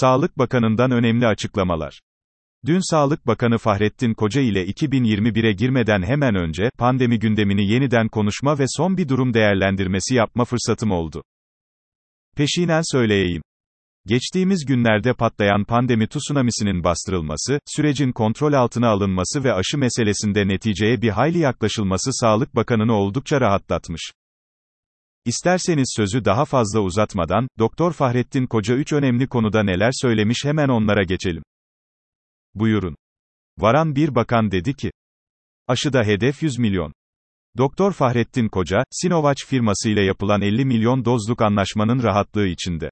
[0.00, 2.00] Sağlık Bakanı'ndan önemli açıklamalar.
[2.66, 8.64] Dün Sağlık Bakanı Fahrettin Koca ile 2021'e girmeden hemen önce, pandemi gündemini yeniden konuşma ve
[8.68, 11.22] son bir durum değerlendirmesi yapma fırsatım oldu.
[12.36, 13.42] Peşinen söyleyeyim.
[14.06, 21.10] Geçtiğimiz günlerde patlayan pandemi tsunamisinin bastırılması, sürecin kontrol altına alınması ve aşı meselesinde neticeye bir
[21.10, 24.12] hayli yaklaşılması Sağlık Bakanı'nı oldukça rahatlatmış.
[25.24, 31.02] İsterseniz sözü daha fazla uzatmadan, Doktor Fahrettin Koca üç önemli konuda neler söylemiş hemen onlara
[31.02, 31.42] geçelim.
[32.54, 32.96] Buyurun.
[33.58, 34.90] Varan bir bakan dedi ki,
[35.68, 36.92] aşıda hedef 100 milyon.
[37.58, 42.90] Doktor Fahrettin Koca, Sinovac firmasıyla yapılan 50 milyon dozluk anlaşmanın rahatlığı içinde.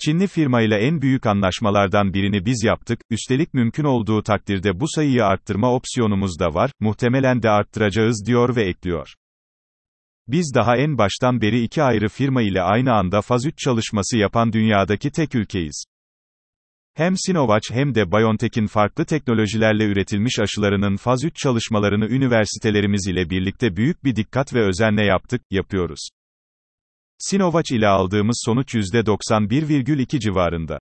[0.00, 5.74] Çinli firmayla en büyük anlaşmalardan birini biz yaptık, üstelik mümkün olduğu takdirde bu sayıyı arttırma
[5.74, 9.14] opsiyonumuz da var, muhtemelen de arttıracağız diyor ve ekliyor.
[10.32, 14.52] Biz daha en baştan beri iki ayrı firma ile aynı anda faz 3 çalışması yapan
[14.52, 15.84] dünyadaki tek ülkeyiz.
[16.94, 23.76] Hem Sinovac hem de BioNTech'in farklı teknolojilerle üretilmiş aşılarının faz 3 çalışmalarını üniversitelerimiz ile birlikte
[23.76, 26.08] büyük bir dikkat ve özenle yaptık, yapıyoruz.
[27.18, 30.78] Sinovac ile aldığımız sonuç %91,2 civarında.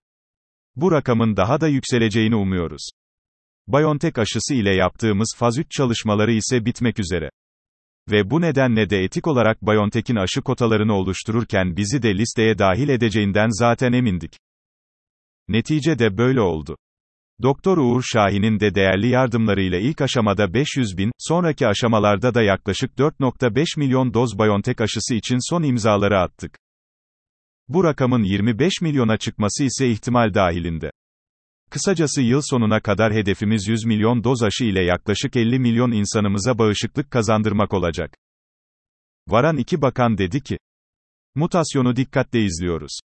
[0.76, 2.90] Bu rakamın daha da yükseleceğini umuyoruz.
[3.68, 7.30] BioNTech aşısı ile yaptığımız faz 3 çalışmaları ise bitmek üzere.
[8.12, 13.48] Ve bu nedenle de etik olarak BioNTech'in aşı kotalarını oluştururken bizi de listeye dahil edeceğinden
[13.50, 14.34] zaten emindik.
[15.48, 16.78] Netice de böyle oldu.
[17.42, 23.80] Doktor Uğur Şahin'in de değerli yardımlarıyla ilk aşamada 500 bin, sonraki aşamalarda da yaklaşık 4.5
[23.80, 26.58] milyon doz BioNTech aşısı için son imzaları attık.
[27.68, 30.92] Bu rakamın 25 milyona çıkması ise ihtimal dahilinde.
[31.70, 37.12] Kısacası yıl sonuna kadar hedefimiz 100 milyon doz aşı ile yaklaşık 50 milyon insanımıza bağışıklık
[37.12, 38.18] kazandırmak olacak.
[39.28, 40.58] Varan iki bakan dedi ki,
[41.36, 43.00] mutasyonu dikkatle izliyoruz.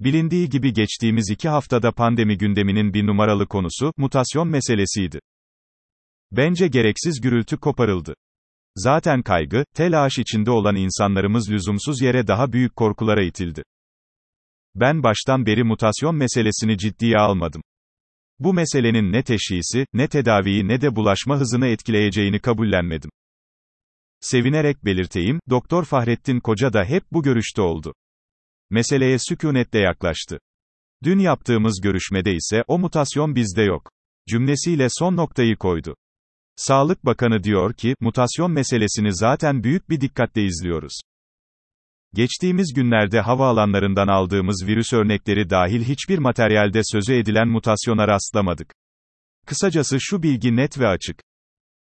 [0.00, 5.20] Bilindiği gibi geçtiğimiz iki haftada pandemi gündeminin bir numaralı konusu, mutasyon meselesiydi.
[6.32, 8.14] Bence gereksiz gürültü koparıldı.
[8.76, 13.62] Zaten kaygı, telaş içinde olan insanlarımız lüzumsuz yere daha büyük korkulara itildi.
[14.74, 17.62] Ben baştan beri mutasyon meselesini ciddiye almadım.
[18.38, 23.10] Bu meselenin ne teşhisi, ne tedaviyi ne de bulaşma hızını etkileyeceğini kabullenmedim.
[24.20, 27.94] Sevinerek belirteyim, Doktor Fahrettin Koca da hep bu görüşte oldu.
[28.70, 30.38] Meseleye sükunetle yaklaştı.
[31.04, 33.90] Dün yaptığımız görüşmede ise, o mutasyon bizde yok.
[34.28, 35.96] Cümlesiyle son noktayı koydu.
[36.56, 41.00] Sağlık Bakanı diyor ki, mutasyon meselesini zaten büyük bir dikkatle izliyoruz.
[42.16, 48.74] Geçtiğimiz günlerde havaalanlarından aldığımız virüs örnekleri dahil hiçbir materyalde sözü edilen mutasyona rastlamadık.
[49.46, 51.20] Kısacası şu bilgi net ve açık.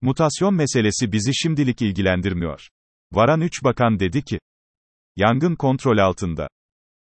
[0.01, 2.67] Mutasyon meselesi bizi şimdilik ilgilendirmiyor.
[3.11, 4.39] Varan 3 bakan dedi ki,
[5.15, 6.47] yangın kontrol altında.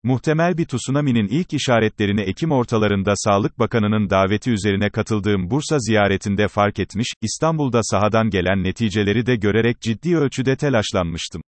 [0.03, 6.79] Muhtemel bir tsunami'nin ilk işaretlerini Ekim ortalarında Sağlık Bakanı'nın daveti üzerine katıldığım Bursa ziyaretinde fark
[6.79, 11.43] etmiş, İstanbul'da sahadan gelen neticeleri de görerek ciddi ölçüde telaşlanmıştım.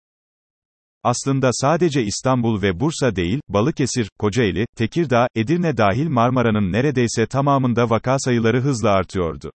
[1.04, 8.20] Aslında sadece İstanbul ve Bursa değil, Balıkesir, Kocaeli, Tekirdağ, Edirne dahil Marmara'nın neredeyse tamamında vaka
[8.20, 9.52] sayıları hızla artıyordu.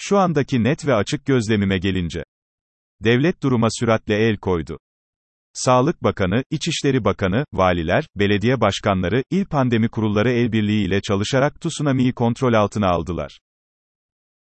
[0.00, 2.24] Şu andaki net ve açık gözlemime gelince,
[3.04, 4.78] devlet duruma süratle el koydu.
[5.52, 12.12] Sağlık Bakanı, İçişleri Bakanı, valiler, belediye başkanları, il pandemi kurulları el birliği ile çalışarak tsunami'yi
[12.12, 13.40] kontrol altına aldılar.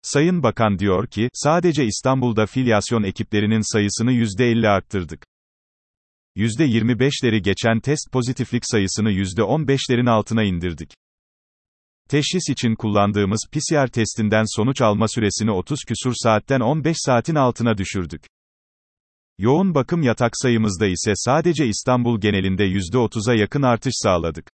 [0.01, 5.32] Sayın Bakan diyor ki, sadece İstanbul'da filyasyon ekiplerinin sayısını %50 arttırdık.
[6.37, 10.93] %25'leri geçen test pozitiflik sayısını %15'lerin altına indirdik.
[12.09, 18.25] Teşhis için kullandığımız PCR testinden sonuç alma süresini 30 küsur saatten 15 saatin altına düşürdük.
[19.37, 24.51] Yoğun bakım yatak sayımızda ise sadece İstanbul genelinde %30'a yakın artış sağladık.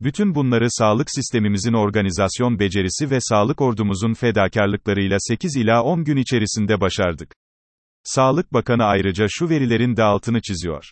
[0.00, 6.80] Bütün bunları sağlık sistemimizin organizasyon becerisi ve sağlık ordumuzun fedakarlıklarıyla 8 ila 10 gün içerisinde
[6.80, 7.34] başardık.
[8.04, 10.90] Sağlık Bakanı ayrıca şu verilerin de altını çiziyor.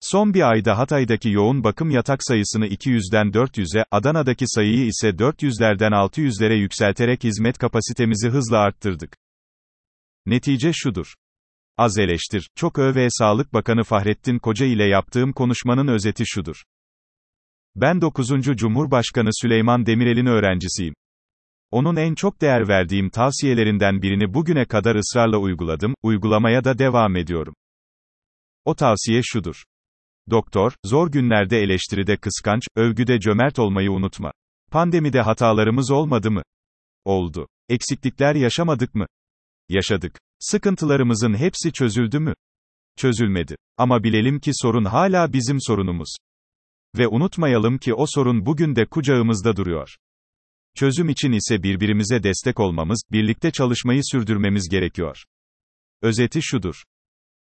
[0.00, 6.54] Son bir ayda Hatay'daki yoğun bakım yatak sayısını 200'den 400'e, Adana'daki sayıyı ise 400'lerden 600'lere
[6.54, 9.16] yükselterek hizmet kapasitemizi hızla arttırdık.
[10.26, 11.14] Netice şudur.
[11.76, 16.62] Az eleştir, çok öv Sağlık Bakanı Fahrettin Koca ile yaptığım konuşmanın özeti şudur.
[17.76, 18.28] Ben 9.
[18.56, 20.94] Cumhurbaşkanı Süleyman Demirel'in öğrencisiyim.
[21.70, 27.54] Onun en çok değer verdiğim tavsiyelerinden birini bugüne kadar ısrarla uyguladım, uygulamaya da devam ediyorum.
[28.64, 29.64] O tavsiye şudur.
[30.30, 34.32] Doktor, zor günlerde eleştiride kıskanç, övgüde cömert olmayı unutma.
[34.70, 36.42] Pandemide hatalarımız olmadı mı?
[37.04, 37.48] Oldu.
[37.68, 39.06] Eksiklikler yaşamadık mı?
[39.68, 40.20] Yaşadık.
[40.38, 42.34] Sıkıntılarımızın hepsi çözüldü mü?
[42.96, 43.56] Çözülmedi.
[43.76, 46.16] Ama bilelim ki sorun hala bizim sorunumuz.
[46.98, 49.96] Ve unutmayalım ki o sorun bugün de kucağımızda duruyor.
[50.76, 55.24] Çözüm için ise birbirimize destek olmamız, birlikte çalışmayı sürdürmemiz gerekiyor.
[56.02, 56.82] Özeti şudur.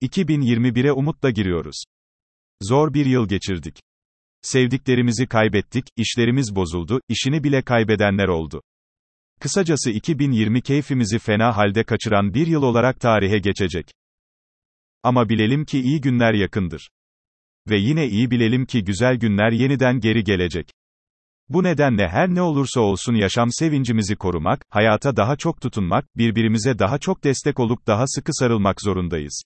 [0.02, 1.84] 2021'e umutla giriyoruz.
[2.62, 3.80] Zor bir yıl geçirdik.
[4.42, 8.62] Sevdiklerimizi kaybettik, işlerimiz bozuldu, işini bile kaybedenler oldu.
[9.40, 13.90] Kısacası 2020 keyfimizi fena halde kaçıran bir yıl olarak tarihe geçecek.
[15.02, 16.90] Ama bilelim ki iyi günler yakındır.
[17.70, 20.70] Ve yine iyi bilelim ki güzel günler yeniden geri gelecek.
[21.48, 26.98] Bu nedenle her ne olursa olsun yaşam sevincimizi korumak, hayata daha çok tutunmak, birbirimize daha
[26.98, 29.42] çok destek olup daha sıkı sarılmak zorundayız.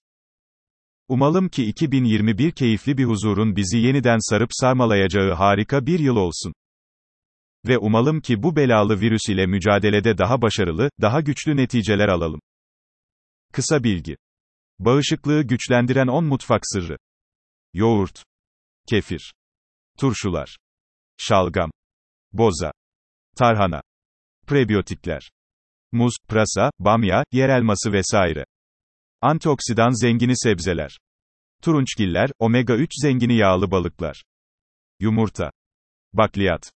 [1.07, 6.53] Umalım ki 2021 keyifli bir huzurun bizi yeniden sarıp sarmalayacağı harika bir yıl olsun.
[7.67, 12.39] Ve umalım ki bu belalı virüs ile mücadelede daha başarılı, daha güçlü neticeler alalım.
[13.53, 14.17] Kısa bilgi.
[14.79, 16.97] Bağışıklığı güçlendiren 10 mutfak sırrı.
[17.73, 18.23] Yoğurt.
[18.89, 19.33] Kefir.
[19.97, 20.57] Turşular.
[21.17, 21.71] Şalgam.
[22.33, 22.71] Boza.
[23.35, 23.81] Tarhana.
[24.47, 25.31] Prebiyotikler.
[25.91, 28.45] Muz, pırasa, bamya, yer elması vesaire.
[29.21, 30.97] Antioksidan zengini sebzeler.
[31.61, 34.23] Turunçgiller, omega 3 zengini yağlı balıklar.
[34.99, 35.51] Yumurta.
[36.13, 36.71] Bakliyat.